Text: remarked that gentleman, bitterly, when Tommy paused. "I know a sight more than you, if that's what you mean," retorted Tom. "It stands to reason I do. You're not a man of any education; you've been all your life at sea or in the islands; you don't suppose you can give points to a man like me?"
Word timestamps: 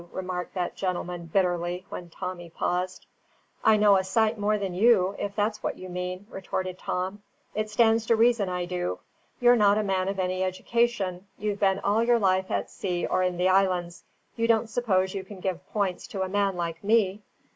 remarked 0.11 0.55
that 0.55 0.75
gentleman, 0.75 1.27
bitterly, 1.27 1.85
when 1.89 2.09
Tommy 2.09 2.49
paused. 2.49 3.05
"I 3.63 3.77
know 3.77 3.97
a 3.97 4.03
sight 4.03 4.35
more 4.35 4.57
than 4.57 4.73
you, 4.73 5.15
if 5.19 5.35
that's 5.35 5.61
what 5.61 5.77
you 5.77 5.89
mean," 5.89 6.25
retorted 6.31 6.79
Tom. 6.79 7.21
"It 7.53 7.69
stands 7.69 8.07
to 8.07 8.15
reason 8.15 8.49
I 8.49 8.65
do. 8.65 8.97
You're 9.39 9.55
not 9.55 9.77
a 9.77 9.83
man 9.83 10.09
of 10.09 10.17
any 10.17 10.43
education; 10.43 11.27
you've 11.37 11.59
been 11.59 11.77
all 11.81 12.03
your 12.03 12.17
life 12.17 12.49
at 12.49 12.71
sea 12.71 13.05
or 13.05 13.21
in 13.21 13.37
the 13.37 13.49
islands; 13.49 14.03
you 14.35 14.47
don't 14.47 14.71
suppose 14.71 15.13
you 15.13 15.23
can 15.23 15.39
give 15.39 15.69
points 15.69 16.07
to 16.07 16.23
a 16.23 16.27
man 16.29 16.55
like 16.55 16.83
me?" 16.83 17.21